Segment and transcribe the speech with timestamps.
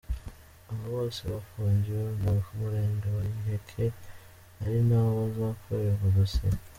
[0.69, 3.85] Abo bose bafungiwe mu murenge wa Giheke,
[4.63, 6.57] ari naho bazakorerwa dosiye.